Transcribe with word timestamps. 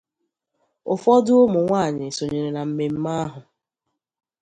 ụfọdụụ 0.93 1.41
ụmụnwaanyị 1.45 2.05
sonyere 2.17 2.49
na 2.53 2.61
mmemme 2.67 3.11
ahụ 3.23 3.39